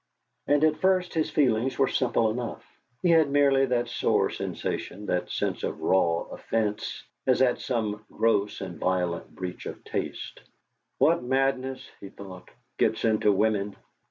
And 0.47 0.63
at 0.63 0.77
first 0.77 1.13
his 1.13 1.29
feelings 1.29 1.77
were 1.77 1.87
simple 1.87 2.31
enough; 2.31 2.65
he 3.03 3.09
had 3.11 3.29
merely 3.29 3.67
that 3.67 3.87
sore 3.87 4.31
sensation, 4.31 5.05
that 5.05 5.29
sense 5.29 5.61
of 5.61 5.79
raw 5.79 6.21
offence, 6.23 7.03
as 7.27 7.39
at 7.43 7.59
some 7.59 8.03
gross 8.11 8.61
and 8.61 8.79
violent 8.79 9.35
breach 9.35 9.67
of 9.67 9.83
taste. 9.83 10.41
'.hat 10.99 11.21
madness,' 11.21 11.87
he 11.99 12.09
thought, 12.09 12.49
'gets 12.79 13.05
into 13.05 13.31
women! 13.31 13.75